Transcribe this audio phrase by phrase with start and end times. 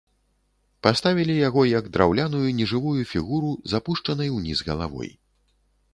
[0.87, 5.17] Паставілі яго, як драўляную нежывую фігуру з апушчанай уніз галавой.